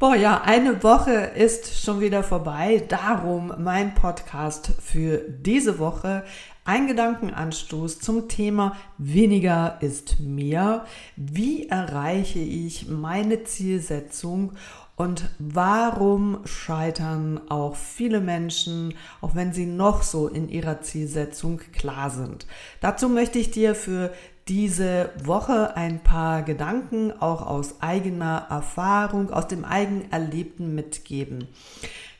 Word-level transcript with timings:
Boah, 0.00 0.16
ja, 0.16 0.40
eine 0.40 0.82
Woche 0.82 1.12
ist 1.12 1.84
schon 1.84 2.00
wieder 2.00 2.22
vorbei. 2.22 2.82
Darum 2.88 3.52
mein 3.58 3.94
Podcast 3.94 4.72
für 4.80 5.18
diese 5.28 5.78
Woche. 5.78 6.24
Ein 6.64 6.86
Gedankenanstoß 6.86 7.98
zum 7.98 8.26
Thema 8.26 8.78
weniger 8.96 9.76
ist 9.82 10.18
mehr. 10.18 10.86
Wie 11.16 11.68
erreiche 11.68 12.38
ich 12.38 12.88
meine 12.88 13.44
Zielsetzung 13.44 14.52
und 14.96 15.28
warum 15.38 16.46
scheitern 16.46 17.38
auch 17.50 17.76
viele 17.76 18.22
Menschen, 18.22 18.94
auch 19.20 19.34
wenn 19.34 19.52
sie 19.52 19.66
noch 19.66 20.02
so 20.02 20.28
in 20.28 20.48
ihrer 20.48 20.80
Zielsetzung 20.80 21.60
klar 21.74 22.08
sind? 22.08 22.46
Dazu 22.80 23.10
möchte 23.10 23.38
ich 23.38 23.50
dir 23.50 23.74
für 23.74 24.14
diese 24.50 25.10
Woche 25.22 25.76
ein 25.76 26.00
paar 26.02 26.42
Gedanken 26.42 27.12
auch 27.20 27.46
aus 27.46 27.80
eigener 27.80 28.46
Erfahrung, 28.50 29.30
aus 29.30 29.46
dem 29.46 29.64
eigen 29.64 30.10
Erlebten 30.10 30.74
mitgeben. 30.74 31.46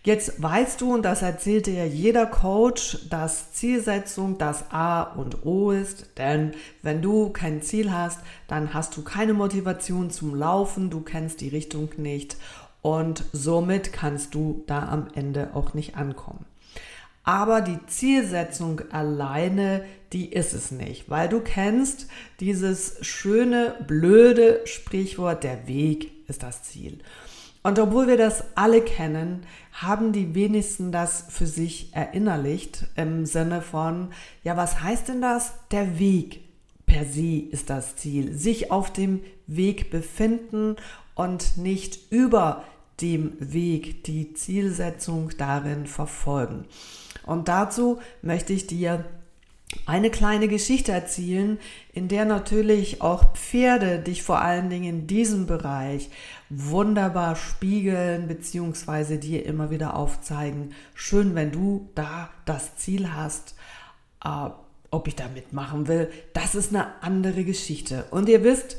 Jetzt 0.04 0.40
weißt 0.40 0.80
du, 0.80 0.94
und 0.94 1.02
das 1.02 1.22
erzählte 1.22 1.72
ja 1.72 1.84
jeder 1.84 2.26
Coach, 2.26 2.98
dass 3.10 3.52
Zielsetzung 3.52 4.38
das 4.38 4.70
A 4.70 5.02
und 5.02 5.44
O 5.44 5.72
ist. 5.72 6.16
Denn 6.18 6.52
wenn 6.82 7.02
du 7.02 7.30
kein 7.30 7.62
Ziel 7.62 7.92
hast, 7.92 8.20
dann 8.46 8.72
hast 8.72 8.96
du 8.96 9.02
keine 9.02 9.34
Motivation 9.34 10.10
zum 10.10 10.36
Laufen, 10.36 10.88
du 10.88 11.00
kennst 11.00 11.40
die 11.40 11.48
Richtung 11.48 11.90
nicht 11.96 12.36
und 12.80 13.24
somit 13.32 13.92
kannst 13.92 14.34
du 14.34 14.62
da 14.68 14.88
am 14.88 15.08
Ende 15.14 15.50
auch 15.52 15.74
nicht 15.74 15.96
ankommen. 15.96 16.46
Aber 17.22 17.60
die 17.60 17.78
Zielsetzung 17.86 18.80
alleine, 18.90 19.84
die 20.12 20.32
ist 20.32 20.54
es 20.54 20.70
nicht, 20.70 21.08
weil 21.10 21.28
du 21.28 21.40
kennst 21.40 22.08
dieses 22.40 22.96
schöne, 23.02 23.74
blöde 23.86 24.60
Sprichwort, 24.64 25.44
der 25.44 25.68
Weg 25.68 26.10
ist 26.28 26.42
das 26.42 26.62
Ziel. 26.62 26.98
Und 27.62 27.78
obwohl 27.78 28.06
wir 28.06 28.16
das 28.16 28.44
alle 28.54 28.80
kennen, 28.80 29.42
haben 29.72 30.12
die 30.12 30.34
wenigsten 30.34 30.92
das 30.92 31.26
für 31.28 31.46
sich 31.46 31.94
erinnerlicht 31.94 32.86
im 32.96 33.26
Sinne 33.26 33.60
von, 33.60 34.08
ja, 34.42 34.56
was 34.56 34.82
heißt 34.82 35.08
denn 35.08 35.20
das? 35.20 35.52
Der 35.70 35.98
Weg 35.98 36.40
per 36.86 37.04
se 37.04 37.38
ist 37.50 37.68
das 37.68 37.96
Ziel. 37.96 38.32
Sich 38.34 38.70
auf 38.70 38.92
dem 38.92 39.20
Weg 39.46 39.90
befinden 39.90 40.76
und 41.14 41.58
nicht 41.58 42.10
über 42.10 42.64
dem 43.02 43.32
Weg 43.38 44.04
die 44.04 44.32
Zielsetzung 44.32 45.30
darin 45.36 45.86
verfolgen. 45.86 46.64
Und 47.30 47.46
dazu 47.46 48.00
möchte 48.22 48.52
ich 48.52 48.66
dir 48.66 49.04
eine 49.86 50.10
kleine 50.10 50.48
Geschichte 50.48 50.90
erzählen, 50.90 51.60
in 51.92 52.08
der 52.08 52.24
natürlich 52.24 53.02
auch 53.02 53.34
Pferde 53.34 54.00
dich 54.00 54.24
vor 54.24 54.40
allen 54.40 54.68
Dingen 54.68 55.02
in 55.02 55.06
diesem 55.06 55.46
Bereich 55.46 56.10
wunderbar 56.48 57.36
spiegeln 57.36 58.26
bzw. 58.26 59.18
dir 59.18 59.46
immer 59.46 59.70
wieder 59.70 59.94
aufzeigen. 59.94 60.74
Schön, 60.92 61.36
wenn 61.36 61.52
du 61.52 61.88
da 61.94 62.30
das 62.46 62.74
Ziel 62.74 63.12
hast, 63.12 63.54
äh, 64.24 64.50
ob 64.90 65.06
ich 65.06 65.14
da 65.14 65.28
mitmachen 65.32 65.86
will, 65.86 66.10
das 66.32 66.56
ist 66.56 66.74
eine 66.74 67.00
andere 67.00 67.44
Geschichte. 67.44 68.06
Und 68.10 68.28
ihr 68.28 68.42
wisst, 68.42 68.78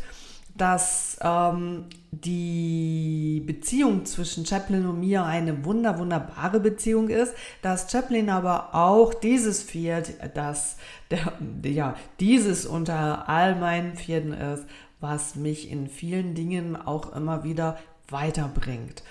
dass 0.56 1.18
ähm, 1.22 1.86
die 2.12 3.42
Beziehung 3.46 4.06
zwischen 4.06 4.46
Chaplin 4.46 4.86
und 4.86 5.00
mir 5.00 5.24
eine 5.24 5.64
wunder, 5.66 5.98
wunderbare 5.98 6.60
Beziehung 6.60 7.10
ist, 7.10 7.34
dass 7.62 7.90
Chaplin 7.92 8.30
aber 8.30 8.76
auch 8.76 9.14
dieses 9.14 9.64
Pferd, 9.64 10.12
das 10.34 10.78
der, 11.10 11.34
ja, 11.64 11.96
dieses 12.20 12.66
unter 12.66 13.30
all 13.30 13.56
meinen 13.56 13.96
Pferden 13.96 14.34
ist, 14.34 14.66
was 15.00 15.36
mich 15.36 15.72
in 15.72 15.88
vielen 15.88 16.36
Dingen 16.36 16.76
auch 16.76 17.16
immer 17.16 17.44
wieder 17.44 17.78
weiterbringt. 18.10 19.04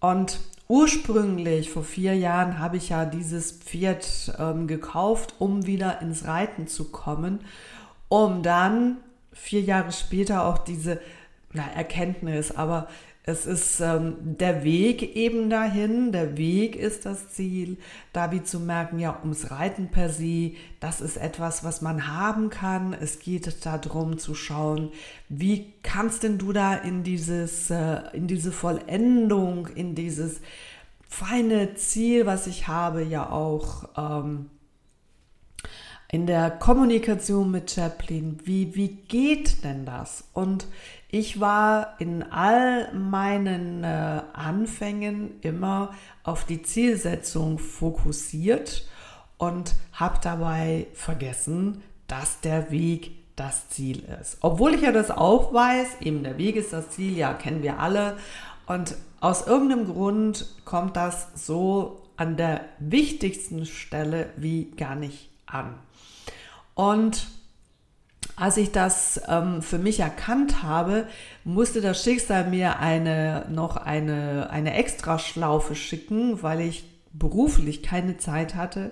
Und 0.00 0.38
ursprünglich 0.68 1.70
vor 1.70 1.84
vier 1.84 2.14
Jahren 2.14 2.58
habe 2.58 2.76
ich 2.76 2.90
ja 2.90 3.04
dieses 3.04 3.52
Pferd 3.52 4.34
ähm, 4.38 4.66
gekauft, 4.66 5.34
um 5.38 5.66
wieder 5.66 6.00
ins 6.02 6.26
Reiten 6.26 6.66
zu 6.66 6.90
kommen, 6.90 7.40
um 8.08 8.42
dann 8.42 8.98
vier 9.36 9.60
Jahre 9.60 9.92
später 9.92 10.44
auch 10.44 10.58
diese 10.58 11.00
na, 11.52 11.68
Erkenntnis, 11.74 12.50
aber 12.50 12.88
es 13.28 13.44
ist 13.44 13.80
ähm, 13.80 14.14
der 14.20 14.62
Weg 14.62 15.16
eben 15.16 15.50
dahin, 15.50 16.12
der 16.12 16.36
Weg 16.36 16.76
ist 16.76 17.06
das 17.06 17.30
Ziel, 17.30 17.76
da 18.12 18.30
wie 18.30 18.44
zu 18.44 18.60
merken, 18.60 19.00
ja, 19.00 19.18
ums 19.20 19.50
Reiten 19.50 19.88
per 19.88 20.10
se, 20.10 20.52
das 20.78 21.00
ist 21.00 21.16
etwas, 21.16 21.64
was 21.64 21.82
man 21.82 22.06
haben 22.06 22.50
kann. 22.50 22.92
Es 22.92 23.18
geht 23.18 23.66
darum 23.66 24.18
zu 24.18 24.36
schauen, 24.36 24.92
wie 25.28 25.72
kannst 25.82 26.22
denn 26.22 26.38
du 26.38 26.52
da 26.52 26.76
in 26.76 27.02
dieses, 27.02 27.68
äh, 27.68 27.98
in 28.12 28.28
diese 28.28 28.52
Vollendung, 28.52 29.66
in 29.74 29.96
dieses 29.96 30.40
feine 31.08 31.74
Ziel, 31.74 32.26
was 32.26 32.46
ich 32.46 32.68
habe, 32.68 33.02
ja 33.02 33.28
auch 33.28 33.88
ähm, 33.98 34.50
in 36.08 36.26
der 36.26 36.50
Kommunikation 36.50 37.50
mit 37.50 37.70
Chaplin, 37.70 38.38
wie, 38.44 38.74
wie 38.74 38.88
geht 38.88 39.64
denn 39.64 39.84
das? 39.84 40.24
Und 40.32 40.66
ich 41.08 41.40
war 41.40 41.94
in 41.98 42.22
all 42.30 42.92
meinen 42.92 43.82
äh, 43.82 44.22
Anfängen 44.32 45.40
immer 45.40 45.94
auf 46.22 46.44
die 46.44 46.62
Zielsetzung 46.62 47.58
fokussiert 47.58 48.88
und 49.38 49.74
habe 49.92 50.18
dabei 50.22 50.86
vergessen, 50.94 51.82
dass 52.06 52.40
der 52.40 52.70
Weg 52.70 53.12
das 53.36 53.68
Ziel 53.68 54.04
ist. 54.20 54.38
Obwohl 54.40 54.74
ich 54.74 54.82
ja 54.82 54.92
das 54.92 55.10
auch 55.10 55.52
weiß, 55.52 56.00
eben 56.00 56.22
der 56.22 56.38
Weg 56.38 56.56
ist 56.56 56.72
das 56.72 56.90
Ziel, 56.90 57.16
ja, 57.16 57.34
kennen 57.34 57.62
wir 57.62 57.78
alle. 57.80 58.16
Und 58.66 58.96
aus 59.20 59.46
irgendeinem 59.46 59.86
Grund 59.86 60.46
kommt 60.64 60.96
das 60.96 61.28
so 61.34 62.02
an 62.16 62.36
der 62.36 62.62
wichtigsten 62.78 63.66
Stelle 63.66 64.30
wie 64.36 64.70
gar 64.70 64.94
nicht 64.94 65.28
an. 65.46 65.74
Und 66.76 67.26
als 68.36 68.58
ich 68.58 68.70
das 68.70 69.20
ähm, 69.28 69.62
für 69.62 69.78
mich 69.78 70.00
erkannt 70.00 70.62
habe, 70.62 71.06
musste 71.42 71.80
das 71.80 72.04
Schicksal 72.04 72.48
mir 72.50 72.78
eine, 72.78 73.46
noch 73.50 73.76
eine, 73.76 74.50
eine 74.50 74.74
Extraschlaufe 74.74 75.74
schicken, 75.74 76.42
weil 76.42 76.60
ich 76.60 76.84
beruflich 77.14 77.82
keine 77.82 78.18
Zeit 78.18 78.54
hatte, 78.54 78.90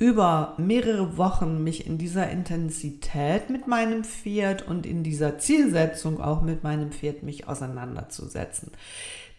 über 0.00 0.54
mehrere 0.56 1.16
Wochen 1.16 1.62
mich 1.62 1.86
in 1.86 1.96
dieser 1.96 2.28
Intensität 2.28 3.50
mit 3.50 3.68
meinem 3.68 4.02
Pferd 4.02 4.66
und 4.66 4.84
in 4.84 5.04
dieser 5.04 5.38
Zielsetzung 5.38 6.20
auch 6.20 6.42
mit 6.42 6.64
meinem 6.64 6.90
Pferd 6.90 7.22
mich 7.22 7.46
auseinanderzusetzen. 7.46 8.72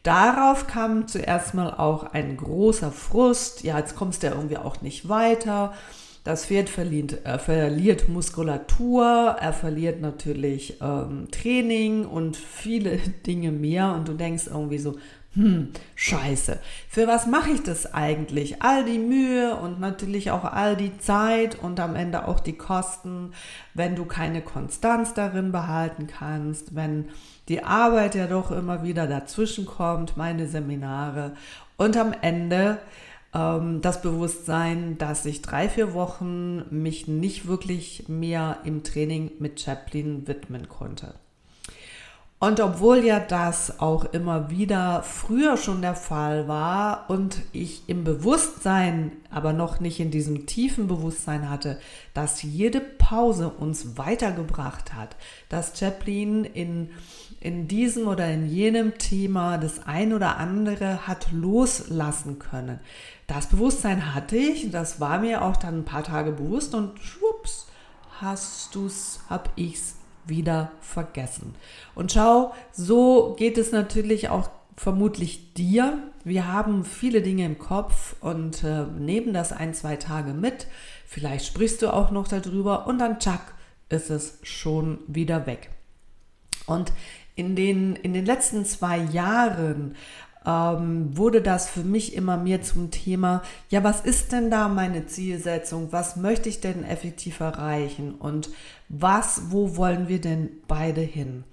Darauf 0.04 0.68
kam 0.68 1.10
zuerst 1.10 1.54
mal 1.54 1.74
auch 1.74 2.14
ein 2.14 2.38
großer 2.38 2.94
Frust. 2.94 3.64
Ja, 3.64 3.78
jetzt 3.78 3.98
kommst 3.98 4.24
du 4.24 4.28
ja 4.28 4.34
irgendwie 4.34 4.58
auch 4.58 4.82
nicht 4.82 5.10
weiter. 5.10 5.74
Das 6.24 6.46
Pferd 6.46 6.70
verliert, 6.70 7.26
äh, 7.26 7.38
verliert 7.38 8.08
Muskulatur, 8.08 9.36
er 9.40 9.52
verliert 9.52 10.00
natürlich 10.00 10.78
ähm, 10.82 11.28
Training 11.32 12.06
und 12.06 12.38
viele 12.38 12.98
Dinge 13.28 13.52
mehr. 13.52 13.94
Und 13.94 14.08
du 14.08 14.14
denkst 14.14 14.48
irgendwie 14.48 14.78
so, 14.78 14.96
hm, 15.36 15.70
scheiße. 15.96 16.60
Für 16.88 17.08
was 17.08 17.26
mache 17.26 17.50
ich 17.50 17.64
das 17.64 17.92
eigentlich? 17.92 18.62
All 18.62 18.86
die 18.86 19.00
Mühe 19.00 19.56
und 19.56 19.80
natürlich 19.80 20.30
auch 20.30 20.44
all 20.44 20.78
die 20.78 20.98
Zeit 21.00 21.58
und 21.62 21.80
am 21.80 21.96
Ende 21.96 22.28
auch 22.28 22.40
die 22.40 22.54
Kosten, 22.54 23.34
wenn 23.74 23.96
du 23.96 24.06
keine 24.06 24.42
Konstanz 24.42 25.16
darin 25.16 25.52
behalten 25.52 26.06
kannst, 26.08 26.76
wenn 26.76 27.10
die 27.50 27.64
Arbeit 27.64 28.14
ja 28.14 28.28
doch 28.28 28.52
immer 28.52 28.84
wieder 28.84 29.08
dazwischen 29.08 29.66
kommt, 29.66 30.18
meine 30.18 30.48
Seminare 30.48 31.34
und 31.78 31.98
am 31.98 32.14
Ende 32.22 32.78
das 33.34 34.02
Bewusstsein, 34.04 35.00
dass 35.00 35.26
ich 35.26 35.42
drei, 35.42 35.68
vier 35.68 35.96
Wochen 35.96 36.66
mich 36.70 37.08
nicht 37.08 37.48
wirklich 37.48 38.08
mehr 38.08 38.60
im 38.64 38.84
Training 38.84 39.32
mit 39.40 39.60
Chaplin 39.60 40.28
widmen 40.28 40.70
konnte. 40.70 41.16
Und 42.44 42.60
obwohl 42.60 43.06
ja 43.06 43.22
das 43.22 43.80
auch 43.80 44.04
immer 44.04 44.50
wieder 44.50 45.02
früher 45.04 45.56
schon 45.56 45.82
der 45.82 45.96
Fall 45.96 46.50
war 46.50 47.06
und 47.10 47.38
ich 47.54 47.84
im 47.88 48.04
Bewusstsein, 48.04 49.14
aber 49.32 49.54
noch 49.54 49.80
nicht 49.80 50.02
in 50.02 50.12
diesem 50.12 50.46
tiefen 50.46 50.90
Bewusstsein 50.90 51.50
hatte, 51.50 51.80
dass 52.14 52.44
jede 52.44 52.82
Pause 52.82 53.48
uns 53.48 53.98
weitergebracht 53.98 54.94
hat, 54.94 55.16
dass 55.48 55.80
Chaplin 55.80 56.44
in, 56.44 56.90
in 57.40 57.70
diesem 57.70 58.10
oder 58.10 58.30
in 58.30 58.46
jenem 58.46 58.98
Thema 58.98 59.58
das 59.58 59.88
ein 59.88 60.12
oder 60.12 60.36
andere 60.36 61.08
hat 61.08 61.32
loslassen 61.32 62.40
können. 62.40 62.82
Das 63.26 63.48
Bewusstsein 63.48 64.14
hatte 64.14 64.36
ich, 64.36 64.70
das 64.70 65.00
war 65.00 65.20
mir 65.20 65.44
auch 65.44 65.56
dann 65.56 65.78
ein 65.80 65.86
paar 65.86 66.04
Tage 66.04 66.34
bewusst 66.34 66.76
und 66.76 67.00
schwupps, 67.00 67.68
hast 68.20 68.76
du's, 68.76 69.22
hab 69.30 69.50
ich's 69.56 69.96
wieder 70.26 70.72
vergessen. 70.82 71.56
Und 71.96 72.12
schau, 72.12 72.54
so 72.72 73.36
geht 73.38 73.58
es 73.58 73.72
natürlich 73.72 74.30
auch 74.30 74.50
vermutlich 74.76 75.54
dir. 75.54 76.00
Wir 76.24 76.52
haben 76.52 76.86
viele 76.86 77.22
Dinge 77.22 77.46
im 77.46 77.60
Kopf 77.60 78.16
und 78.22 78.64
äh, 78.64 78.84
nehmen 78.84 79.34
das 79.34 79.52
ein, 79.52 79.74
zwei 79.74 79.98
Tage 79.98 80.34
mit. 80.34 80.68
Vielleicht 81.06 81.46
sprichst 81.46 81.82
du 81.82 81.94
auch 81.94 82.12
noch 82.12 82.28
darüber 82.28 82.88
und 82.88 83.00
dann 83.00 83.20
tschack, 83.20 83.54
ist 83.90 84.10
es 84.10 84.40
schon 84.42 85.00
wieder 85.08 85.46
weg. 85.46 85.70
Und 86.66 86.92
in 87.36 87.56
den, 87.56 87.96
in 87.96 88.14
den 88.14 88.26
letzten 88.26 88.66
zwei 88.66 88.98
Jahren 88.98 89.96
ähm, 90.46 91.16
wurde 91.18 91.42
das 91.42 91.70
für 91.70 91.84
mich 91.84 92.16
immer 92.16 92.38
mehr 92.38 92.62
zum 92.62 92.92
Thema, 92.92 93.42
ja, 93.70 93.84
was 93.84 94.02
ist 94.02 94.32
denn 94.32 94.52
da 94.52 94.68
meine 94.68 95.06
Zielsetzung? 95.06 95.92
Was 95.92 96.16
möchte 96.16 96.50
ich 96.50 96.60
denn 96.60 96.84
effektiv 96.84 97.40
erreichen? 97.40 98.16
Und 98.16 98.50
was, 98.90 99.52
wo 99.52 99.78
wollen 99.78 100.08
wir 100.08 100.20
denn 100.20 100.50
beide 100.68 101.02
hin? 101.02 101.44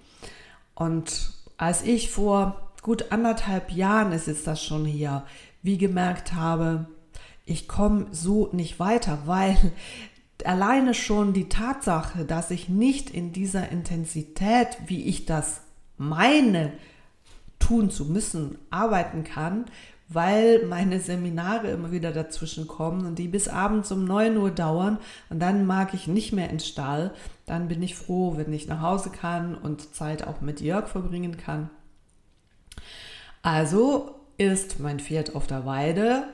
Und 0.75 1.33
als 1.57 1.83
ich 1.83 2.11
vor 2.11 2.73
gut 2.83 3.13
anderthalb 3.13 3.71
Jahren 3.71 4.13
ist 4.13 4.27
jetzt 4.27 4.47
das 4.47 4.65
schon 4.65 4.85
hier, 4.85 5.25
wie 5.63 5.79
gemerkt 5.79 6.33
habe, 6.33 6.87
ich 7.45 7.69
komme 7.69 8.07
so 8.13 8.49
nicht 8.53 8.81
weiter, 8.81 9.21
weil 9.27 9.57
alleine 10.45 10.95
schon 10.95 11.33
die 11.33 11.49
Tatsache, 11.49 12.25
dass 12.25 12.51
ich 12.51 12.69
nicht 12.69 13.11
in 13.11 13.33
dieser 13.33 13.69
Intensität, 13.69 14.69
wie 14.87 15.05
ich 15.05 15.27
das 15.27 15.61
meine, 15.99 16.73
tun 17.71 17.89
zu 17.89 18.07
müssen, 18.07 18.59
arbeiten 18.71 19.23
kann, 19.23 19.67
weil 20.09 20.67
meine 20.67 20.99
Seminare 20.99 21.71
immer 21.71 21.93
wieder 21.93 22.11
dazwischen 22.11 22.67
kommen 22.67 23.07
und 23.07 23.17
die 23.17 23.29
bis 23.29 23.47
abends 23.47 23.93
um 23.93 24.05
9 24.05 24.37
Uhr 24.39 24.51
dauern 24.51 24.99
und 25.29 25.39
dann 25.39 25.67
mag 25.67 25.95
ich 25.95 26.09
nicht 26.09 26.33
mehr 26.33 26.51
ins 26.51 26.67
Stall. 26.67 27.13
Dann 27.47 27.69
bin 27.69 27.81
ich 27.81 27.95
froh, 27.95 28.37
wenn 28.37 28.53
ich 28.53 28.67
nach 28.67 28.81
Hause 28.81 29.11
kann 29.11 29.55
und 29.55 29.95
Zeit 29.95 30.27
auch 30.27 30.41
mit 30.41 30.61
Jörg 30.61 30.89
verbringen 30.89 31.37
kann. 31.37 31.71
Also 33.43 34.17
ist 34.37 34.81
mein 34.81 34.99
Pferd 34.99 35.37
auf 35.37 35.47
der 35.47 35.65
Weide 35.65 36.25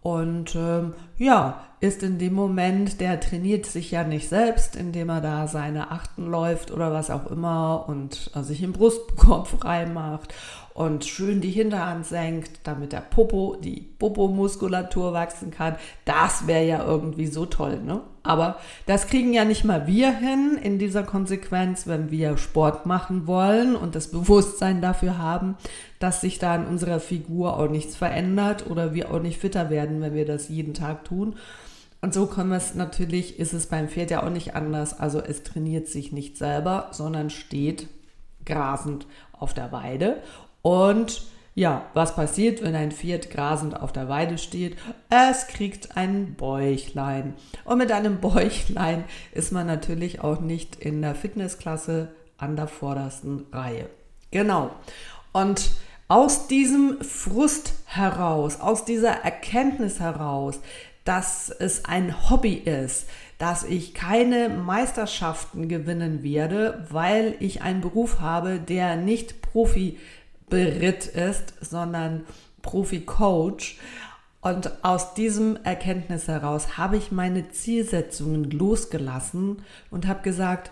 und 0.00 0.54
ähm, 0.54 0.94
ja, 1.18 1.62
ist 1.80 2.02
in 2.02 2.18
dem 2.18 2.32
Moment, 2.32 3.02
der 3.02 3.20
trainiert 3.20 3.66
sich 3.66 3.90
ja 3.90 4.02
nicht 4.02 4.30
selbst, 4.30 4.76
indem 4.76 5.10
er 5.10 5.20
da 5.20 5.46
seine 5.46 5.90
Achten 5.90 6.30
läuft 6.30 6.70
oder 6.70 6.90
was 6.90 7.10
auch 7.10 7.26
immer 7.26 7.84
und 7.86 8.30
äh, 8.34 8.42
sich 8.42 8.62
im 8.62 8.72
Brustkorb 8.72 9.46
frei 9.60 9.84
macht 9.84 10.32
und 10.76 11.06
schön 11.06 11.40
die 11.40 11.50
Hinterhand 11.50 12.04
senkt, 12.04 12.60
damit 12.64 12.92
der 12.92 13.00
Popo, 13.00 13.56
die 13.56 13.80
Popo-Muskulatur 13.98 15.14
wachsen 15.14 15.50
kann. 15.50 15.76
Das 16.04 16.46
wäre 16.46 16.66
ja 16.66 16.84
irgendwie 16.84 17.28
so 17.28 17.46
toll, 17.46 17.80
ne? 17.82 18.02
Aber 18.22 18.56
das 18.84 19.06
kriegen 19.06 19.32
ja 19.32 19.46
nicht 19.46 19.64
mal 19.64 19.86
wir 19.86 20.12
hin 20.12 20.58
in 20.62 20.78
dieser 20.78 21.02
Konsequenz, 21.02 21.86
wenn 21.86 22.10
wir 22.10 22.36
Sport 22.36 22.84
machen 22.84 23.26
wollen 23.26 23.74
und 23.74 23.94
das 23.94 24.10
Bewusstsein 24.10 24.82
dafür 24.82 25.16
haben, 25.16 25.56
dass 25.98 26.20
sich 26.20 26.38
da 26.38 26.54
in 26.54 26.66
unserer 26.66 27.00
Figur 27.00 27.58
auch 27.58 27.70
nichts 27.70 27.96
verändert 27.96 28.68
oder 28.68 28.92
wir 28.92 29.10
auch 29.10 29.22
nicht 29.22 29.40
fitter 29.40 29.70
werden, 29.70 30.02
wenn 30.02 30.12
wir 30.12 30.26
das 30.26 30.50
jeden 30.50 30.74
Tag 30.74 31.04
tun. 31.04 31.36
Und 32.02 32.12
so 32.12 32.26
können 32.26 32.50
wir 32.50 32.58
es 32.58 32.74
natürlich, 32.74 33.38
ist 33.38 33.54
es 33.54 33.66
beim 33.66 33.88
Pferd 33.88 34.10
ja 34.10 34.22
auch 34.22 34.30
nicht 34.30 34.54
anders. 34.54 35.00
Also 35.00 35.20
es 35.20 35.42
trainiert 35.42 35.88
sich 35.88 36.12
nicht 36.12 36.36
selber, 36.36 36.88
sondern 36.90 37.30
steht 37.30 37.88
grasend 38.44 39.06
auf 39.32 39.54
der 39.54 39.72
Weide 39.72 40.22
und 40.66 41.22
ja, 41.54 41.86
was 41.94 42.16
passiert, 42.16 42.60
wenn 42.60 42.74
ein 42.74 42.90
Pferd 42.90 43.30
grasend 43.30 43.80
auf 43.80 43.92
der 43.92 44.08
Weide 44.08 44.36
steht? 44.36 44.76
Es 45.10 45.46
kriegt 45.46 45.96
ein 45.96 46.34
Bäuchlein. 46.34 47.34
Und 47.64 47.78
mit 47.78 47.92
einem 47.92 48.18
Bäuchlein 48.18 49.04
ist 49.30 49.52
man 49.52 49.68
natürlich 49.68 50.22
auch 50.22 50.40
nicht 50.40 50.74
in 50.74 51.02
der 51.02 51.14
Fitnessklasse 51.14 52.08
an 52.36 52.56
der 52.56 52.66
vordersten 52.66 53.46
Reihe. 53.52 53.88
Genau. 54.32 54.72
Und 55.32 55.70
aus 56.08 56.48
diesem 56.48 57.00
Frust 57.00 57.74
heraus, 57.84 58.58
aus 58.58 58.84
dieser 58.84 59.12
Erkenntnis 59.22 60.00
heraus, 60.00 60.58
dass 61.04 61.48
es 61.50 61.84
ein 61.84 62.28
Hobby 62.28 62.54
ist, 62.54 63.06
dass 63.38 63.62
ich 63.62 63.94
keine 63.94 64.48
Meisterschaften 64.48 65.68
gewinnen 65.68 66.24
werde, 66.24 66.88
weil 66.90 67.36
ich 67.38 67.62
einen 67.62 67.82
Beruf 67.82 68.18
habe, 68.18 68.58
der 68.58 68.96
nicht 68.96 69.42
Profi 69.42 69.90
ist 69.90 70.15
Beritt 70.48 71.06
ist, 71.06 71.54
sondern 71.60 72.24
Profi-Coach. 72.62 73.78
Und 74.40 74.84
aus 74.84 75.14
diesem 75.14 75.56
Erkenntnis 75.64 76.28
heraus 76.28 76.76
habe 76.76 76.96
ich 76.96 77.10
meine 77.10 77.48
Zielsetzungen 77.50 78.50
losgelassen 78.50 79.62
und 79.90 80.06
habe 80.06 80.22
gesagt, 80.22 80.70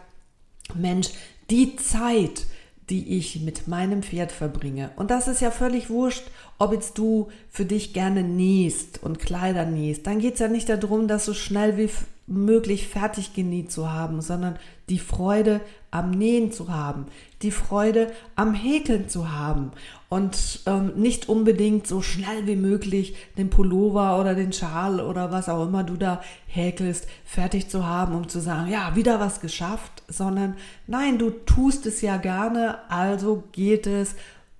Mensch, 0.75 1.11
die 1.50 1.76
Zeit, 1.76 2.47
die 2.91 3.17
ich 3.19 3.41
mit 3.41 3.67
meinem 3.67 4.03
Pferd 4.03 4.31
verbringe. 4.31 4.91
Und 4.97 5.11
das 5.11 5.26
ist 5.26 5.41
ja 5.41 5.50
völlig 5.50 5.88
wurscht, 5.91 6.25
ob 6.59 6.73
jetzt 6.73 6.99
du 6.99 7.29
für 7.50 7.65
dich 7.65 7.94
gerne 7.94 8.23
nähst 8.23 9.03
und 9.03 9.19
Kleider 9.19 9.65
nähst. 9.65 10.06
Dann 10.06 10.19
geht 10.19 10.35
es 10.35 10.41
ja 10.41 10.49
nicht 10.49 10.69
darum, 10.69 11.09
das 11.09 11.25
so 11.25 11.35
schnell 11.35 11.76
wie 11.79 11.88
möglich 12.26 12.88
fertig 12.88 13.35
genäht 13.35 13.73
zu 13.73 13.91
haben, 13.91 14.21
sondern 14.21 14.59
die 14.88 14.99
Freude 14.99 15.61
am 15.94 16.11
Nähen 16.11 16.50
zu 16.50 16.70
haben, 16.70 17.06
die 17.43 17.52
Freude 17.52 18.11
am 18.35 18.52
Häkeln 18.52 19.08
zu 19.08 19.31
haben 19.31 19.70
und 20.08 20.61
ähm, 20.67 20.93
nicht 20.96 21.29
unbedingt 21.29 21.87
so 21.87 22.02
schnell 22.02 22.49
wie 22.49 22.56
möglich 22.56 23.14
den 23.38 23.49
Pullover 23.49 24.19
oder 24.19 24.35
den 24.35 24.52
Schal 24.52 25.00
oder 25.00 25.31
was 25.31 25.49
auch 25.49 25.64
immer 25.64 25.85
du 25.85 25.96
da 25.96 26.20
häkelst, 26.46 27.06
fertig 27.25 27.69
zu 27.69 27.87
haben, 27.87 28.17
um 28.17 28.29
zu 28.29 28.41
sagen, 28.41 28.69
ja, 28.70 28.96
wieder 28.96 29.20
was 29.20 29.41
geschafft, 29.41 30.02
sondern 30.08 30.56
nein, 30.88 31.17
du 31.17 31.31
tust 31.31 31.87
es 31.87 32.00
ja 32.00 32.17
gerne, 32.17 32.79
also 32.90 33.44
geht 33.52 33.87
es 33.87 34.17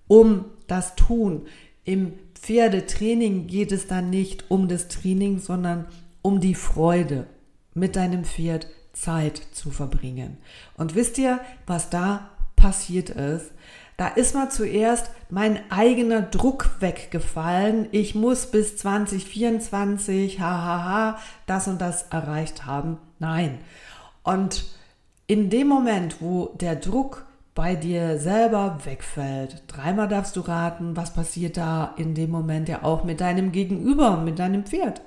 um 0.07 0.45
das 0.69 0.95
Tun. 0.95 1.47
Im 1.85 2.13
Pferdetraining 2.35 3.49
geht 3.49 3.73
es 3.73 3.89
dann 3.89 4.09
nicht 4.09 4.53
um 4.53 4.69
das 4.69 4.87
Training, 4.87 5.41
sondern 5.41 5.87
um 6.23 6.39
die 6.39 6.55
Freude 6.55 7.27
mit 7.75 7.97
deinem 7.97 8.25
Pferd 8.25 8.69
Zeit 8.95 9.43
zu 9.53 9.71
verbringen. 9.71 10.39
Und 10.77 10.95
wisst 10.95 11.19
ihr, 11.19 11.41
was 11.67 11.91
da 11.91 12.31
passiert 12.57 13.11
ist? 13.11 13.53
Da 13.97 14.09
ist 14.09 14.35
mal 14.35 14.51
zuerst 14.51 15.11
mein 15.31 15.61
eigener 15.71 16.23
Druck 16.23 16.71
weggefallen. 16.81 17.87
Ich 17.93 18.15
muss 18.15 18.47
bis 18.47 18.77
2024, 18.77 20.41
hahaha, 20.41 21.19
das 21.47 21.69
und 21.69 21.81
das 21.81 22.09
erreicht 22.11 22.67
haben. 22.67 22.99
Nein. 23.21 23.59
Und 24.25 24.65
in 25.27 25.49
dem 25.49 25.69
Moment, 25.69 26.21
wo 26.21 26.47
der 26.61 26.75
Druck 26.75 27.25
bei 27.55 27.77
dir 27.77 28.19
selber 28.19 28.81
wegfällt, 28.85 29.63
dreimal 29.69 30.09
darfst 30.09 30.35
du 30.35 30.41
raten, 30.41 30.97
was 30.97 31.13
passiert 31.13 31.57
da 31.57 31.95
in 31.97 32.15
dem 32.15 32.31
Moment 32.31 32.69
ja 32.69 32.83
auch 32.83 33.05
mit 33.05 33.21
deinem 33.21 33.53
Gegenüber, 33.53 34.17
mit 34.17 34.41
deinem 34.41 34.65
Pferd. 34.65 35.03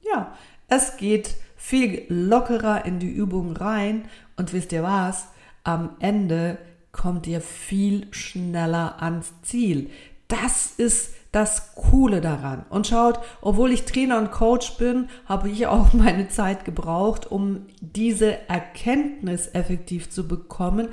Ja, 0.00 0.32
es 0.68 0.96
geht 0.96 1.34
viel 1.60 2.06
lockerer 2.08 2.86
in 2.86 2.98
die 2.98 3.10
Übung 3.10 3.54
rein 3.54 4.06
und 4.36 4.54
wisst 4.54 4.72
ihr 4.72 4.82
was? 4.82 5.28
Am 5.62 5.90
Ende 6.00 6.56
kommt 6.90 7.26
ihr 7.26 7.42
viel 7.42 8.06
schneller 8.12 9.02
ans 9.02 9.34
Ziel. 9.42 9.90
Das 10.26 10.72
ist 10.78 11.14
das 11.32 11.74
Coole 11.74 12.22
daran. 12.22 12.64
Und 12.70 12.86
schaut, 12.86 13.20
obwohl 13.42 13.72
ich 13.72 13.84
Trainer 13.84 14.18
und 14.18 14.32
Coach 14.32 14.78
bin, 14.78 15.10
habe 15.26 15.50
ich 15.50 15.66
auch 15.66 15.92
meine 15.92 16.28
Zeit 16.28 16.64
gebraucht, 16.64 17.30
um 17.30 17.66
diese 17.80 18.48
Erkenntnis 18.48 19.48
effektiv 19.52 20.08
zu 20.10 20.26
bekommen, 20.26 20.88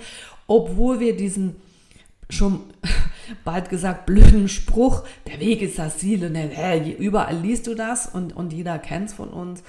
obwohl 0.47 0.99
wir 0.99 1.15
diesen 1.15 1.55
schon 2.29 2.59
bald 3.45 3.69
gesagt 3.69 4.05
blöden 4.05 4.49
Spruch, 4.49 5.05
der 5.27 5.39
Weg 5.39 5.61
ist 5.61 5.79
das 5.79 5.97
Ziel 5.97 6.25
und 6.25 6.35
überall 6.99 7.37
liest 7.37 7.67
du 7.67 7.73
das 7.73 8.05
und, 8.07 8.35
und 8.35 8.51
jeder 8.51 8.77
kennt 8.79 9.09
es 9.09 9.15
von 9.15 9.29
uns 9.29 9.63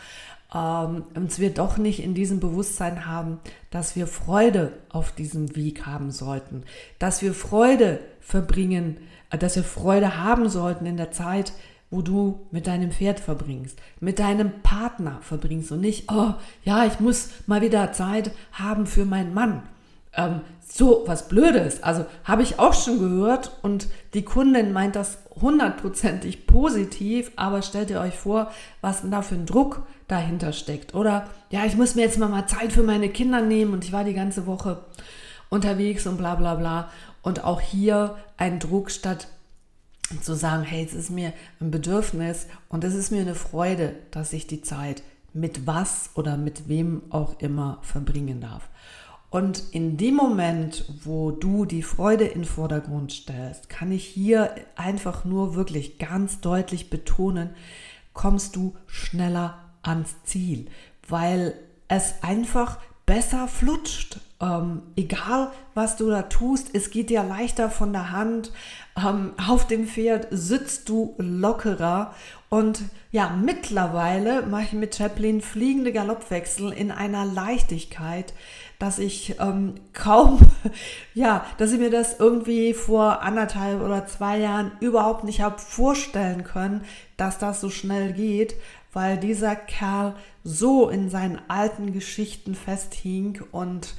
ähm, 0.55 1.05
uns 1.15 1.39
wir 1.39 1.51
doch 1.51 1.77
nicht 1.77 2.03
in 2.03 2.15
diesem 2.15 2.41
Bewusstsein 2.41 3.07
haben, 3.07 3.39
dass 3.71 3.97
wir 3.97 4.07
Freude 4.07 4.73
auf 4.89 5.13
diesem 5.13 5.55
Weg 5.57 5.87
haben 5.87 6.11
sollten, 6.11 6.63
dass 6.99 7.23
wir 7.23 7.35
Freude 7.35 8.01
verbringen, 8.21 8.99
äh, 9.31 9.39
dass 9.39 9.57
wir 9.57 9.65
Freude 9.65 10.23
haben 10.23 10.49
sollten 10.49 10.87
in 10.87 10.97
der 10.97 11.13
Zeit, 11.13 11.53
wo 11.91 12.03
du 12.03 12.47
mit 12.51 12.67
deinem 12.67 12.91
Pferd 12.91 13.21
verbringst, 13.21 13.79
mit 14.01 14.19
deinem 14.19 14.61
Partner 14.63 15.21
verbringst 15.23 15.73
und 15.73 15.81
nicht, 15.81 16.11
oh 16.13 16.35
ja, 16.65 16.85
ich 16.85 17.01
muss 17.01 17.31
mal 17.47 17.63
wieder 17.63 17.93
Zeit 17.93 18.31
haben 18.53 18.87
für 18.87 19.05
meinen 19.05 19.33
Mann. 19.33 19.63
Ähm, 20.15 20.41
so 20.71 21.05
was 21.07 21.29
Blödes. 21.29 21.83
Also 21.83 22.07
habe 22.25 22.43
ich 22.43 22.59
auch 22.59 22.75
schon 22.75 22.99
gehört 22.99 23.53
und 23.63 23.89
die 24.15 24.25
Kundin 24.25 24.73
meint 24.73 24.97
das 24.97 25.19
hundertprozentig 25.41 26.47
positiv, 26.47 27.33
aber 27.37 27.63
stellt 27.63 27.91
ihr 27.91 28.01
euch 28.01 28.17
vor, 28.17 28.51
was 28.81 29.03
denn 29.03 29.11
da 29.11 29.23
für 29.23 29.35
ein 29.35 29.47
Druck 29.47 29.87
dahinter 30.09 30.53
steckt. 30.53 30.95
Oder 30.95 31.29
ja, 31.51 31.65
ich 31.65 31.77
muss 31.77 31.95
mir 31.95 32.03
jetzt 32.03 32.19
mal, 32.19 32.29
mal 32.29 32.47
Zeit 32.47 32.73
für 32.73 32.83
meine 32.83 33.09
Kinder 33.09 33.41
nehmen 33.41 33.73
und 33.73 33.85
ich 33.85 33.93
war 33.93 34.05
die 34.05 34.15
ganze 34.15 34.47
Woche 34.47 34.85
unterwegs 35.49 36.07
und 36.07 36.17
bla 36.17 36.35
bla 36.35 36.55
bla. 36.55 36.91
Und 37.23 37.45
auch 37.45 37.61
hier 37.61 38.17
ein 38.37 38.59
Druck 38.59 38.91
statt 38.91 39.29
zu 40.23 40.35
sagen, 40.35 40.63
hey, 40.63 40.85
es 40.85 40.95
ist 40.95 41.11
mir 41.11 41.33
ein 41.61 41.71
Bedürfnis 41.71 42.47
und 42.69 42.85
es 42.85 42.95
ist 42.95 43.11
mir 43.11 43.21
eine 43.21 43.35
Freude, 43.35 43.95
dass 44.11 44.33
ich 44.33 44.47
die 44.47 44.63
Zeit 44.63 45.03
mit 45.35 45.67
was 45.67 46.11
oder 46.15 46.37
mit 46.37 46.69
wem 46.69 47.03
auch 47.11 47.39
immer 47.41 47.79
verbringen 47.83 48.41
darf. 48.41 48.69
Und 49.31 49.63
in 49.73 49.99
dem 49.99 50.15
Moment, 50.15 50.85
wo 51.05 51.31
du 51.31 51.67
die 51.67 51.83
Freude 51.83 52.25
in 52.25 52.41
den 52.41 52.45
Vordergrund 52.47 53.13
stellst, 53.13 53.69
kann 53.69 53.93
ich 53.93 54.05
hier 54.05 54.55
einfach 54.75 55.25
nur 55.25 55.55
wirklich 55.55 55.99
ganz 55.99 56.41
deutlich 56.41 56.89
betonen, 56.89 57.51
kommst 58.15 58.57
du 58.57 58.75
schneller 58.87 59.59
ans 59.83 60.17
Ziel, 60.25 60.67
weil 61.07 61.55
es 61.89 62.23
einfach 62.23 62.79
besser 63.09 63.49
flutscht. 63.49 64.21
ähm, 64.41 64.83
egal 64.95 65.51
was 65.75 65.97
du 65.97 66.11
da 66.11 66.23
tust, 66.23 66.69
es 66.75 66.91
geht 66.91 67.11
dir 67.11 67.25
leichter 67.25 67.71
von 67.71 67.93
der 67.93 68.13
Hand. 68.13 68.53
Ähm, 68.97 69.33
auf 69.49 69.67
dem 69.67 69.87
Pferd 69.87 70.29
sitzt 70.31 70.89
du 70.89 71.15
lockerer. 71.19 72.15
Und 72.51 72.83
ja, 73.11 73.31
mittlerweile 73.31 74.43
mache 74.43 74.63
ich 74.65 74.73
mit 74.75 74.95
Chaplin 74.95 75.41
fliegende 75.41 75.93
Galoppwechsel 75.93 76.73
in 76.73 76.91
einer 76.91 77.25
Leichtigkeit, 77.25 78.35
dass 78.79 78.99
ich 78.99 79.37
ähm, 79.41 79.75
kaum, 79.95 80.39
ja, 81.15 81.45
dass 81.57 81.73
ich 81.73 81.79
mir 81.79 81.91
das 81.91 82.21
irgendwie 82.21 82.75
vor 82.75 83.23
anderthalb 83.23 83.81
oder 83.81 84.07
zwei 84.07 84.39
Jahren 84.39 84.73
überhaupt 84.81 85.25
nicht 85.25 85.41
habe 85.41 85.59
vorstellen 85.59 86.45
können, 86.45 86.85
dass 87.17 87.39
das 87.39 87.61
so 87.61 87.71
schnell 87.71 88.13
geht, 88.13 88.55
weil 88.93 89.19
dieser 89.19 89.57
Kerl 89.57 90.15
so 90.45 90.89
in 90.89 91.11
seinen 91.11 91.41
alten 91.49 91.93
Geschichten 91.93 92.55
festhing 92.55 93.41
und 93.53 93.95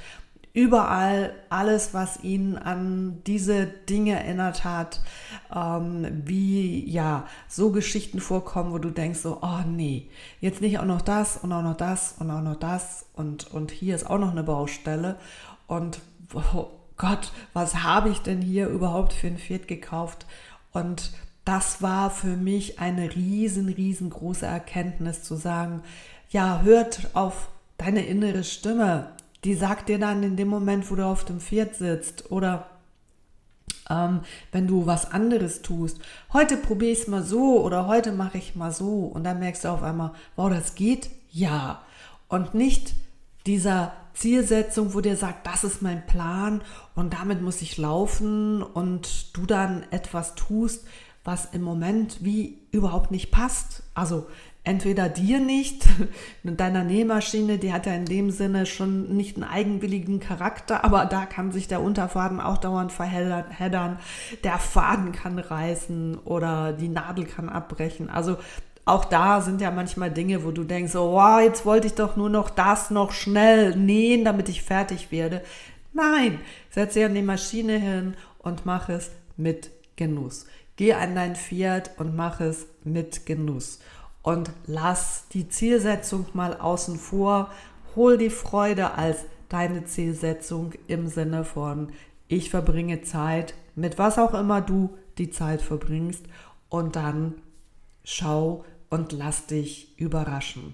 überall 0.52 1.32
alles, 1.48 1.94
was 1.94 2.24
ihn 2.24 2.56
an 2.56 3.22
diese 3.26 3.66
Dinge 3.66 4.18
erinnert 4.18 4.64
hat, 4.64 5.00
ähm, 5.54 6.22
wie 6.24 6.90
ja 6.90 7.26
so 7.48 7.70
Geschichten 7.70 8.20
vorkommen, 8.20 8.72
wo 8.72 8.78
du 8.78 8.90
denkst 8.90 9.20
so, 9.20 9.38
oh 9.42 9.60
nee, 9.66 10.08
jetzt 10.40 10.60
nicht 10.60 10.78
auch 10.80 10.84
noch 10.84 11.02
das 11.02 11.36
und 11.36 11.52
auch 11.52 11.62
noch 11.62 11.76
das 11.76 12.16
und 12.18 12.30
auch 12.30 12.42
noch 12.42 12.56
das 12.56 13.06
und 13.14 13.52
und 13.52 13.70
hier 13.70 13.94
ist 13.94 14.10
auch 14.10 14.18
noch 14.18 14.32
eine 14.32 14.42
Baustelle 14.42 15.16
und 15.68 16.00
oh 16.34 16.66
Gott, 17.00 17.32
was 17.54 17.76
habe 17.76 18.10
ich 18.10 18.18
denn 18.18 18.42
hier 18.42 18.68
überhaupt 18.68 19.14
für 19.14 19.28
ein 19.28 19.38
Pferd 19.38 19.68
gekauft? 19.68 20.26
Und 20.72 21.12
das 21.44 21.82
war 21.82 22.10
für 22.10 22.36
mich 22.36 22.78
eine 22.78 23.14
riesen, 23.14 23.68
riesengroße 23.68 24.46
Erkenntnis 24.46 25.22
zu 25.22 25.36
sagen, 25.36 25.82
ja, 26.30 26.60
hört 26.62 27.10
auf 27.14 27.48
deine 27.78 28.04
innere 28.04 28.44
Stimme, 28.44 29.10
die 29.44 29.54
sagt 29.54 29.88
dir 29.88 29.98
dann 29.98 30.22
in 30.22 30.36
dem 30.36 30.48
Moment, 30.48 30.90
wo 30.90 30.96
du 30.96 31.04
auf 31.04 31.24
dem 31.24 31.40
Pferd 31.40 31.74
sitzt 31.74 32.30
oder 32.30 32.66
ähm, 33.88 34.20
wenn 34.52 34.66
du 34.66 34.86
was 34.86 35.10
anderes 35.10 35.62
tust. 35.62 35.98
Heute 36.32 36.56
probiere 36.56 36.92
ich 36.92 37.00
es 37.00 37.08
mal 37.08 37.22
so 37.22 37.62
oder 37.62 37.86
heute 37.86 38.12
mache 38.12 38.38
ich 38.38 38.54
mal 38.54 38.72
so 38.72 39.04
und 39.06 39.24
dann 39.24 39.38
merkst 39.38 39.64
du 39.64 39.68
auf 39.68 39.82
einmal, 39.82 40.12
wow, 40.36 40.50
das 40.50 40.74
geht? 40.74 41.10
Ja. 41.30 41.82
Und 42.28 42.54
nicht 42.54 42.94
dieser 43.46 43.92
Zielsetzung, 44.14 44.94
wo 44.94 45.00
dir 45.00 45.16
sagt, 45.16 45.46
das 45.46 45.64
ist 45.64 45.82
mein 45.82 46.06
Plan 46.06 46.60
und 46.94 47.14
damit 47.14 47.40
muss 47.42 47.62
ich 47.62 47.78
laufen 47.78 48.62
und 48.62 49.36
du 49.36 49.46
dann 49.46 49.84
etwas 49.90 50.34
tust, 50.34 50.86
was 51.24 51.48
im 51.52 51.62
Moment 51.62 52.24
wie 52.24 52.58
überhaupt 52.70 53.10
nicht 53.10 53.30
passt. 53.30 53.82
Also 53.94 54.26
entweder 54.64 55.08
dir 55.08 55.40
nicht, 55.40 55.86
deiner 56.44 56.84
Nähmaschine, 56.84 57.58
die 57.58 57.72
hat 57.72 57.86
ja 57.86 57.94
in 57.94 58.06
dem 58.06 58.30
Sinne 58.30 58.66
schon 58.66 59.16
nicht 59.16 59.36
einen 59.36 59.44
eigenwilligen 59.44 60.20
Charakter, 60.20 60.84
aber 60.84 61.06
da 61.06 61.26
kann 61.26 61.52
sich 61.52 61.68
der 61.68 61.82
Unterfaden 61.82 62.40
auch 62.40 62.58
dauernd 62.58 62.92
verheddern, 62.92 63.98
der 64.44 64.58
Faden 64.58 65.12
kann 65.12 65.38
reißen 65.38 66.18
oder 66.18 66.72
die 66.72 66.88
Nadel 66.88 67.24
kann 67.26 67.48
abbrechen. 67.48 68.10
Also 68.10 68.36
auch 68.84 69.04
da 69.04 69.40
sind 69.40 69.60
ja 69.60 69.70
manchmal 69.70 70.10
Dinge, 70.10 70.44
wo 70.44 70.50
du 70.50 70.64
denkst, 70.64 70.94
oh, 70.96 71.38
jetzt 71.38 71.64
wollte 71.64 71.86
ich 71.86 71.94
doch 71.94 72.16
nur 72.16 72.30
noch 72.30 72.50
das 72.50 72.90
noch 72.90 73.12
schnell 73.12 73.76
nähen, 73.76 74.24
damit 74.24 74.48
ich 74.48 74.62
fertig 74.62 75.12
werde. 75.12 75.42
Nein, 75.92 76.40
setz 76.70 76.94
dir 76.94 77.06
an 77.06 77.14
die 77.14 77.22
Maschine 77.22 77.78
hin 77.78 78.14
und 78.38 78.66
mach 78.66 78.88
es 78.88 79.10
mit 79.36 79.70
Genuss. 79.96 80.46
Geh 80.80 80.94
an 80.94 81.14
dein 81.14 81.36
Pferd 81.36 81.90
und 81.98 82.16
mach 82.16 82.40
es 82.40 82.64
mit 82.84 83.26
Genuss 83.26 83.80
und 84.22 84.50
lass 84.64 85.28
die 85.28 85.46
Zielsetzung 85.46 86.24
mal 86.32 86.56
außen 86.56 86.96
vor. 86.96 87.50
Hol 87.96 88.16
die 88.16 88.30
Freude 88.30 88.92
als 88.92 89.26
deine 89.50 89.84
Zielsetzung 89.84 90.72
im 90.86 91.06
Sinne 91.06 91.44
von 91.44 91.92
ich 92.28 92.48
verbringe 92.48 93.02
Zeit 93.02 93.52
mit 93.74 93.98
was 93.98 94.16
auch 94.18 94.32
immer 94.32 94.62
du 94.62 94.96
die 95.18 95.28
Zeit 95.28 95.60
verbringst 95.60 96.24
und 96.70 96.96
dann 96.96 97.34
schau 98.02 98.64
und 98.88 99.12
lass 99.12 99.44
dich 99.44 99.98
überraschen. 99.98 100.72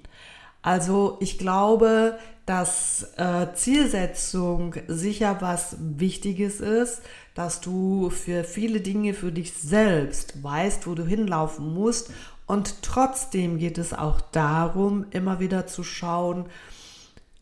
Also 0.62 1.16
ich 1.18 1.36
glaube, 1.36 2.16
dass 2.44 3.12
äh, 3.16 3.48
Zielsetzung 3.54 4.76
sicher 4.86 5.38
was 5.40 5.76
Wichtiges 5.80 6.60
ist, 6.60 7.02
dass 7.36 7.60
du 7.60 8.08
für 8.08 8.44
viele 8.44 8.80
Dinge 8.80 9.14
für 9.14 9.30
dich 9.30 9.52
selbst 9.52 10.42
weißt, 10.42 10.86
wo 10.86 10.94
du 10.94 11.04
hinlaufen 11.04 11.72
musst 11.72 12.10
und 12.46 12.82
trotzdem 12.82 13.58
geht 13.58 13.76
es 13.76 13.92
auch 13.92 14.20
darum, 14.20 15.04
immer 15.10 15.38
wieder 15.38 15.66
zu 15.66 15.84
schauen, 15.84 16.46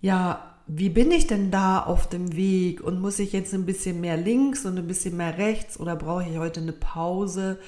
ja, 0.00 0.50
wie 0.66 0.88
bin 0.88 1.12
ich 1.12 1.26
denn 1.26 1.50
da 1.50 1.78
auf 1.80 2.08
dem 2.08 2.34
Weg 2.34 2.82
und 2.82 3.00
muss 3.00 3.20
ich 3.20 3.32
jetzt 3.32 3.54
ein 3.54 3.66
bisschen 3.66 4.00
mehr 4.00 4.16
links 4.16 4.64
und 4.64 4.78
ein 4.78 4.86
bisschen 4.86 5.16
mehr 5.16 5.38
rechts 5.38 5.78
oder 5.78 5.94
brauche 5.94 6.24
ich 6.28 6.38
heute 6.38 6.60
eine 6.60 6.72
Pause? 6.72 7.58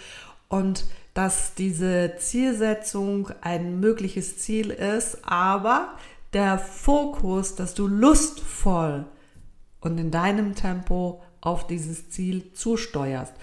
Und 0.48 0.84
dass 1.14 1.54
diese 1.54 2.14
Zielsetzung 2.18 3.30
ein 3.40 3.78
mögliches 3.80 4.38
Ziel 4.38 4.70
ist, 4.70 5.18
aber 5.22 5.94
der 6.32 6.58
Fokus, 6.58 7.54
dass 7.54 7.74
du 7.74 7.86
lustvoll 7.86 9.04
und 9.80 9.98
in 9.98 10.10
deinem 10.10 10.54
Tempo 10.54 11.22
auf 11.40 11.66
dieses 11.66 12.10
Ziel 12.10 12.52
zusteuerst. 12.52 13.34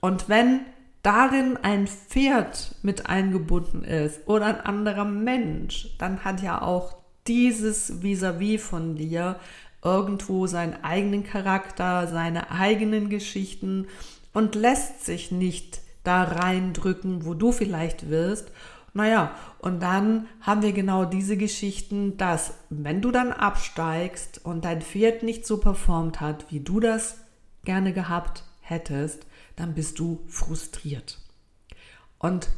Und 0.00 0.28
wenn 0.28 0.60
darin 1.02 1.56
ein 1.56 1.86
Pferd 1.86 2.74
mit 2.82 3.06
eingebunden 3.06 3.84
ist 3.84 4.26
oder 4.26 4.46
ein 4.46 4.60
anderer 4.60 5.04
Mensch, 5.04 5.94
dann 5.98 6.24
hat 6.24 6.42
ja 6.42 6.62
auch 6.62 6.96
dieses 7.26 8.02
vis-à-vis 8.02 8.60
-vis 8.60 8.64
von 8.64 8.96
dir 8.96 9.36
irgendwo 9.84 10.46
seinen 10.46 10.82
eigenen 10.82 11.24
Charakter, 11.24 12.08
seine 12.08 12.50
eigenen 12.50 13.08
Geschichten 13.08 13.86
und 14.32 14.54
lässt 14.54 15.04
sich 15.04 15.30
nicht 15.30 15.80
da 16.02 16.24
reindrücken, 16.24 17.24
wo 17.24 17.34
du 17.34 17.52
vielleicht 17.52 18.10
wirst. 18.10 18.50
Naja, 18.94 19.32
und 19.58 19.82
dann 19.82 20.26
haben 20.40 20.62
wir 20.62 20.72
genau 20.72 21.04
diese 21.04 21.36
Geschichten, 21.36 22.16
dass 22.16 22.54
wenn 22.70 23.00
du 23.00 23.10
dann 23.10 23.30
absteigst 23.30 24.44
und 24.44 24.64
dein 24.64 24.82
Pferd 24.82 25.22
nicht 25.22 25.46
so 25.46 25.58
performt 25.58 26.20
hat, 26.20 26.46
wie 26.50 26.60
du 26.60 26.80
das 26.80 27.18
gerne 27.66 27.92
gehabt 27.92 28.44
hättest, 28.62 29.26
dann 29.56 29.74
bist 29.74 29.98
du 29.98 30.24
frustriert. 30.28 31.18
Und 32.18 32.48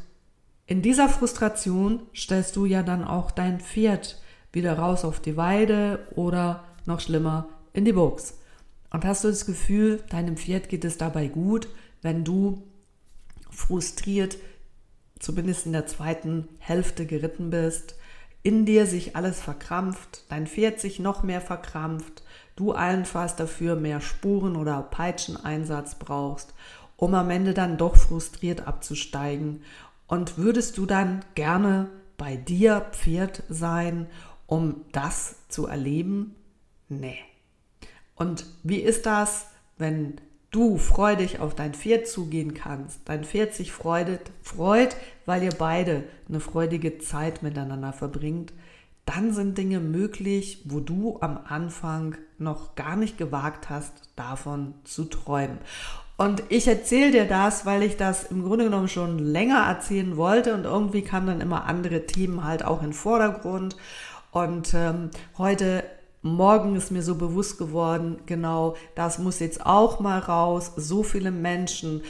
in 0.65 0.81
dieser 0.81 1.09
Frustration 1.09 2.03
stellst 2.15 2.55
du 2.55 2.65
ja 2.65 2.83
dann 2.83 3.03
auch 3.03 3.31
dein 3.31 3.59
Pferd 3.59 4.21
wieder 4.53 4.77
raus 4.77 5.03
auf 5.03 5.19
die 5.19 5.35
Weide 5.35 6.07
oder 6.15 6.63
noch 6.85 7.01
schlimmer 7.01 7.49
in 7.73 7.85
die 7.85 7.93
Box. 7.93 8.37
Und 8.91 9.05
hast 9.05 9.23
du 9.23 9.27
das 9.27 9.45
Gefühl, 9.45 10.03
deinem 10.09 10.37
Pferd 10.37 10.69
geht 10.69 10.85
es 10.85 10.97
dabei 10.97 11.27
gut, 11.27 11.67
wenn 12.01 12.23
du 12.23 12.63
frustriert, 13.49 14.37
zumindest 15.19 15.65
in 15.65 15.73
der 15.73 15.85
zweiten 15.85 16.47
Hälfte 16.59 17.05
geritten 17.05 17.49
bist, 17.49 17.95
in 18.49 18.65
dir 18.65 18.87
sich 18.87 19.15
alles 19.15 19.39
verkrampft, 19.39 20.23
dein 20.29 20.47
Pferd 20.47 20.79
sich 20.79 20.97
noch 20.97 21.21
mehr 21.21 21.39
verkrampft, 21.39 22.23
du 22.55 22.71
allenfalls 22.71 23.35
dafür 23.35 23.75
mehr 23.75 24.01
Spuren 24.01 24.55
oder 24.55 24.81
Peitscheneinsatz 24.81 25.99
brauchst 25.99 26.55
um 26.99 27.15
am 27.15 27.29
Ende 27.29 27.53
dann 27.53 27.77
doch 27.77 27.95
frustriert 27.95 28.67
abzusteigen? 28.67 29.63
Und 30.07 30.37
würdest 30.37 30.77
du 30.77 30.85
dann 30.85 31.23
gerne 31.33 31.89
bei 32.17 32.35
dir 32.35 32.85
Pferd 32.91 33.43
sein, 33.47 34.07
um 34.47 34.81
das 34.91 35.47
zu 35.47 35.67
erleben? 35.67 36.35
Nee. 36.89 37.19
Und 38.15 38.45
wie 38.63 38.79
ist 38.79 39.05
das, 39.05 39.47
wenn 39.77 40.19
du 40.51 40.77
freudig 40.77 41.39
auf 41.39 41.55
dein 41.55 41.73
Pferd 41.73 42.07
zugehen 42.07 42.53
kannst, 42.53 43.01
dein 43.05 43.23
Pferd 43.23 43.53
sich 43.53 43.71
freudet, 43.71 44.31
freut, 44.41 44.95
weil 45.25 45.43
ihr 45.43 45.53
beide 45.57 46.03
eine 46.27 46.39
freudige 46.39 46.97
Zeit 46.97 47.43
miteinander 47.43 47.93
verbringt, 47.93 48.53
dann 49.05 49.33
sind 49.33 49.57
Dinge 49.57 49.79
möglich, 49.79 50.63
wo 50.65 50.79
du 50.79 51.17
am 51.21 51.39
Anfang 51.47 52.15
noch 52.37 52.75
gar 52.75 52.95
nicht 52.95 53.17
gewagt 53.17 53.69
hast, 53.69 53.93
davon 54.15 54.75
zu 54.83 55.05
träumen. 55.05 55.57
Und 56.17 56.43
ich 56.49 56.67
erzähle 56.67 57.11
dir 57.11 57.25
das, 57.25 57.65
weil 57.65 57.81
ich 57.81 57.95
das 57.95 58.25
im 58.25 58.43
Grunde 58.43 58.65
genommen 58.65 58.89
schon 58.89 59.19
länger 59.19 59.65
erzählen 59.67 60.17
wollte 60.17 60.53
und 60.53 60.65
irgendwie 60.65 61.01
kamen 61.01 61.27
dann 61.27 61.41
immer 61.41 61.65
andere 61.65 62.05
Themen 62.05 62.43
halt 62.43 62.63
auch 62.63 62.81
in 62.81 62.89
den 62.89 62.93
Vordergrund. 62.93 63.77
Und 64.31 64.73
ähm, 64.73 65.11
heute 65.37 65.83
Morgen 66.21 66.75
ist 66.75 66.91
mir 66.91 67.01
so 67.01 67.15
bewusst 67.15 67.57
geworden, 67.57 68.19
genau, 68.25 68.75
das 68.95 69.19
muss 69.19 69.39
jetzt 69.39 69.65
auch 69.65 69.99
mal 69.99 70.19
raus. 70.19 70.73
So 70.75 71.03
viele 71.03 71.31
Menschen 71.31 72.01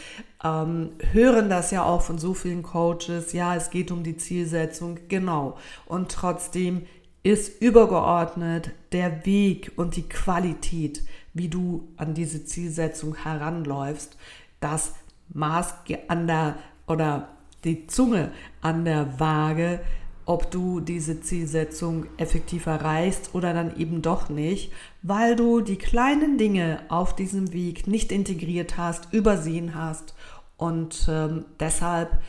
ähm, 0.43 0.91
hören 1.11 1.49
das 1.49 1.71
ja 1.71 1.83
auch 1.83 2.01
von 2.01 2.17
so 2.17 2.33
vielen 2.33 2.63
Coaches. 2.63 3.33
Ja, 3.33 3.55
es 3.55 3.69
geht 3.69 3.91
um 3.91 4.03
die 4.03 4.17
Zielsetzung, 4.17 4.97
genau. 5.09 5.57
Und 5.85 6.11
trotzdem 6.11 6.87
ist 7.21 7.61
übergeordnet 7.61 8.71
der 8.93 9.25
Weg 9.25 9.73
und 9.75 9.95
die 9.95 10.07
Qualität 10.07 11.03
wie 11.33 11.47
du 11.47 11.87
an 11.97 12.13
diese 12.13 12.45
Zielsetzung 12.45 13.15
heranläufst, 13.15 14.17
das 14.59 14.93
Maß 15.29 15.75
an 16.07 16.27
der 16.27 16.55
oder 16.87 17.29
die 17.63 17.87
Zunge 17.87 18.31
an 18.61 18.85
der 18.85 19.19
Waage 19.19 19.79
ob 20.29 20.51
du 20.51 20.79
diese 20.79 21.21
Zielsetzung 21.21 22.05
effektiv 22.17 22.67
erreichst 22.67 23.33
oder 23.33 23.51
dann 23.51 23.75
eben 23.77 24.03
doch 24.03 24.29
nicht, 24.29 24.71
weil 25.01 25.35
du 25.35 25.59
die 25.59 25.77
kleinen 25.77 26.37
Dinge 26.37 26.83
auf 26.89 27.15
diesem 27.15 27.51
Weg 27.51 27.87
nicht 27.87 28.11
integriert 28.11 28.77
hast, 28.77 29.11
übersehen 29.11 29.73
hast 29.73 30.13
und 30.55 31.07
ähm, 31.09 31.45
deshalb, 31.59 32.19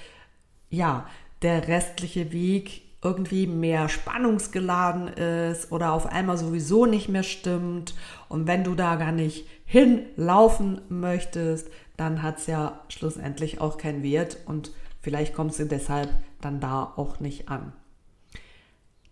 ja, 0.70 1.06
der 1.42 1.68
restliche 1.68 2.32
Weg 2.32 2.80
irgendwie 3.02 3.46
mehr 3.46 3.90
spannungsgeladen 3.90 5.08
ist 5.08 5.70
oder 5.70 5.92
auf 5.92 6.06
einmal 6.06 6.38
sowieso 6.38 6.86
nicht 6.86 7.10
mehr 7.10 7.22
stimmt. 7.22 7.94
Und 8.30 8.46
wenn 8.46 8.64
du 8.64 8.74
da 8.74 8.96
gar 8.96 9.12
nicht 9.12 9.46
hinlaufen 9.66 10.80
möchtest, 10.88 11.68
dann 11.98 12.22
hat 12.22 12.38
es 12.38 12.46
ja 12.46 12.80
schlussendlich 12.88 13.60
auch 13.60 13.76
keinen 13.76 14.02
Wert 14.02 14.38
und 14.46 14.72
vielleicht 15.02 15.34
kommst 15.34 15.58
du 15.58 15.66
deshalb 15.66 16.08
dann 16.40 16.60
da 16.60 16.94
auch 16.96 17.20
nicht 17.20 17.50
an. 17.50 17.74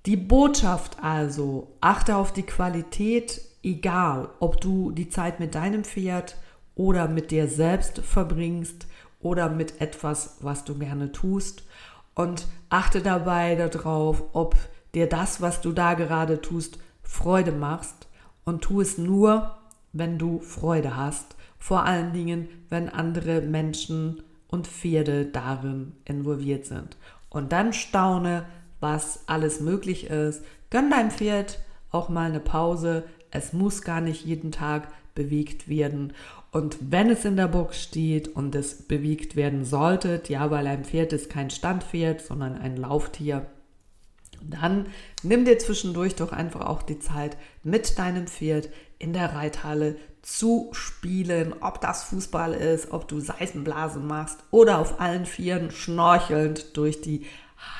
Die 0.06 0.16
Botschaft 0.16 1.02
also, 1.02 1.76
achte 1.80 2.16
auf 2.16 2.32
die 2.32 2.44
Qualität, 2.44 3.40
egal 3.62 4.30
ob 4.40 4.60
du 4.60 4.90
die 4.90 5.08
Zeit 5.08 5.40
mit 5.40 5.54
deinem 5.54 5.84
Pferd 5.84 6.36
oder 6.74 7.08
mit 7.08 7.30
dir 7.30 7.48
selbst 7.48 7.98
verbringst 7.98 8.86
oder 9.20 9.48
mit 9.48 9.80
etwas, 9.80 10.38
was 10.40 10.64
du 10.64 10.78
gerne 10.78 11.12
tust 11.12 11.64
und 12.14 12.46
achte 12.70 13.02
dabei 13.02 13.54
darauf, 13.56 14.22
ob 14.32 14.56
dir 14.94 15.08
das, 15.08 15.40
was 15.40 15.60
du 15.60 15.72
da 15.72 15.94
gerade 15.94 16.40
tust, 16.40 16.78
Freude 17.02 17.52
machst 17.52 18.08
und 18.44 18.62
tu 18.62 18.80
es 18.80 18.98
nur, 18.98 19.56
wenn 19.92 20.18
du 20.18 20.40
Freude 20.40 20.96
hast. 20.96 21.36
Vor 21.58 21.84
allen 21.84 22.12
Dingen, 22.12 22.48
wenn 22.68 22.88
andere 22.88 23.40
Menschen 23.40 24.22
und 24.48 24.66
Pferde 24.66 25.26
darin 25.26 25.96
involviert 26.04 26.66
sind. 26.66 26.96
Und 27.28 27.52
dann 27.52 27.72
staune, 27.72 28.46
was 28.80 29.20
alles 29.26 29.60
möglich 29.60 30.08
ist. 30.08 30.42
Gönn 30.70 30.90
deinem 30.90 31.10
Pferd 31.10 31.60
auch 31.90 32.08
mal 32.08 32.28
eine 32.28 32.40
Pause. 32.40 33.04
Es 33.30 33.52
muss 33.52 33.82
gar 33.82 34.00
nicht 34.00 34.24
jeden 34.24 34.52
Tag 34.52 34.88
bewegt 35.14 35.68
werden. 35.68 36.12
Und 36.50 36.78
wenn 36.80 37.10
es 37.10 37.24
in 37.24 37.36
der 37.36 37.48
Box 37.48 37.82
steht 37.82 38.28
und 38.28 38.54
es 38.54 38.82
bewegt 38.82 39.36
werden 39.36 39.64
sollte, 39.64 40.22
ja, 40.28 40.50
weil 40.50 40.66
ein 40.66 40.84
Pferd 40.84 41.12
ist 41.12 41.28
kein 41.28 41.50
Standpferd, 41.50 42.22
sondern 42.22 42.56
ein 42.56 42.76
Lauftier, 42.76 43.46
dann 44.40 44.86
nimm 45.22 45.44
dir 45.44 45.58
zwischendurch 45.58 46.14
doch 46.14 46.32
einfach 46.32 46.62
auch 46.62 46.82
die 46.82 46.98
Zeit, 46.98 47.36
mit 47.62 47.98
deinem 47.98 48.26
Pferd 48.28 48.70
in 48.98 49.12
der 49.12 49.34
Reithalle 49.34 49.96
zu 50.22 50.68
spielen, 50.72 51.54
ob 51.60 51.80
das 51.80 52.04
Fußball 52.04 52.54
ist, 52.54 52.92
ob 52.92 53.08
du 53.08 53.20
Seifenblasen 53.20 54.06
machst 54.06 54.38
oder 54.50 54.78
auf 54.78 55.00
allen 55.00 55.26
Vieren 55.26 55.70
schnorchelnd 55.70 56.76
durch 56.76 57.00
die 57.00 57.26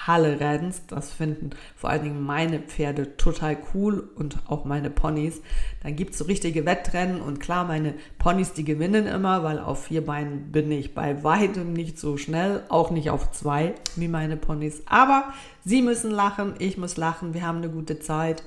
Halle 0.07 0.41
rennst. 0.41 0.91
Das 0.91 1.13
finden 1.13 1.51
vor 1.77 1.91
allen 1.91 2.03
Dingen 2.03 2.23
meine 2.23 2.61
Pferde 2.61 3.17
total 3.17 3.57
cool 3.75 4.09
und 4.17 4.39
auch 4.47 4.65
meine 4.65 4.91
Ponys. 4.91 5.41
Dann 5.83 5.97
gibt 5.97 6.13
es 6.13 6.19
so 6.19 6.25
richtige 6.25 6.67
Wettrennen 6.67 7.21
und 7.21 7.39
klar, 7.41 7.65
meine 7.65 7.95
Ponys, 8.19 8.53
die 8.53 8.65
gewinnen 8.65 9.07
immer, 9.07 9.45
weil 9.45 9.59
auf 9.59 9.85
vier 9.85 10.05
Beinen 10.05 10.51
bin 10.51 10.71
ich 10.73 10.95
bei 10.95 11.23
weitem 11.23 11.73
nicht 11.73 11.99
so 11.99 12.17
schnell, 12.17 12.65
auch 12.69 12.91
nicht 12.91 13.11
auf 13.11 13.31
zwei 13.33 13.75
wie 13.97 14.09
meine 14.09 14.37
Ponys. 14.37 14.83
Aber 14.87 15.33
sie 15.65 15.83
müssen 15.83 16.11
lachen, 16.11 16.55
ich 16.59 16.77
muss 16.79 16.97
lachen, 16.97 17.35
wir 17.35 17.47
haben 17.47 17.59
eine 17.59 17.71
gute 17.71 18.01
Zeit 18.01 18.43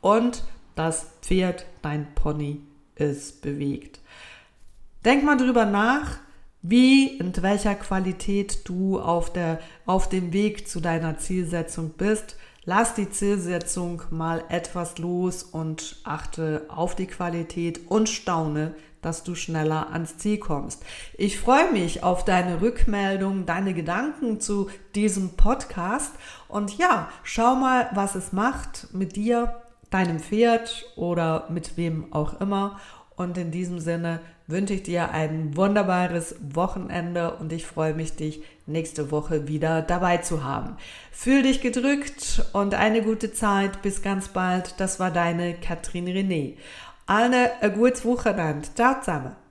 und 0.00 0.44
das 0.76 1.06
Pferd, 1.22 1.66
dein 1.82 2.14
Pony, 2.14 2.60
ist 2.94 3.42
bewegt. 3.42 4.00
Denk 5.04 5.24
mal 5.24 5.36
drüber 5.36 5.64
nach, 5.64 6.18
wie 6.68 7.20
und 7.20 7.42
welcher 7.42 7.74
Qualität 7.74 8.68
du 8.68 8.98
auf, 9.00 9.32
der, 9.32 9.60
auf 9.84 10.08
dem 10.08 10.32
Weg 10.32 10.68
zu 10.68 10.80
deiner 10.80 11.18
Zielsetzung 11.18 11.90
bist. 11.90 12.36
Lass 12.64 12.94
die 12.94 13.08
Zielsetzung 13.08 14.02
mal 14.10 14.42
etwas 14.48 14.98
los 14.98 15.44
und 15.44 16.00
achte 16.02 16.66
auf 16.68 16.96
die 16.96 17.06
Qualität 17.06 17.88
und 17.88 18.08
staune, 18.08 18.74
dass 19.02 19.22
du 19.22 19.36
schneller 19.36 19.92
ans 19.92 20.18
Ziel 20.18 20.38
kommst. 20.38 20.82
Ich 21.16 21.38
freue 21.38 21.70
mich 21.70 22.02
auf 22.02 22.24
deine 22.24 22.60
Rückmeldung, 22.60 23.46
deine 23.46 23.72
Gedanken 23.72 24.40
zu 24.40 24.68
diesem 24.96 25.36
Podcast 25.36 26.12
und 26.48 26.76
ja, 26.76 27.08
schau 27.22 27.54
mal, 27.54 27.88
was 27.94 28.16
es 28.16 28.32
macht 28.32 28.88
mit 28.92 29.14
dir, 29.14 29.62
deinem 29.90 30.18
Pferd 30.18 30.86
oder 30.96 31.46
mit 31.50 31.76
wem 31.76 32.12
auch 32.12 32.40
immer. 32.40 32.80
Und 33.14 33.38
in 33.38 33.50
diesem 33.50 33.78
Sinne 33.78 34.20
wünsche 34.46 34.74
ich 34.74 34.82
dir 34.82 35.10
ein 35.10 35.56
wunderbares 35.56 36.36
Wochenende 36.40 37.34
und 37.36 37.52
ich 37.52 37.66
freue 37.66 37.94
mich, 37.94 38.14
dich 38.16 38.42
nächste 38.66 39.10
Woche 39.10 39.48
wieder 39.48 39.82
dabei 39.82 40.18
zu 40.18 40.44
haben. 40.44 40.76
Fühl 41.10 41.42
dich 41.42 41.60
gedrückt 41.60 42.44
und 42.52 42.74
eine 42.74 43.02
gute 43.02 43.32
Zeit. 43.32 43.82
Bis 43.82 44.02
ganz 44.02 44.28
bald. 44.28 44.74
Das 44.78 45.00
war 45.00 45.10
deine 45.10 45.54
Katrin 45.54 46.06
René. 46.06 46.56
Eine 47.06 47.50
gutes 47.74 48.04
Wochenende. 48.04 48.68
Ciao 48.74 49.00
zusammen. 49.00 49.45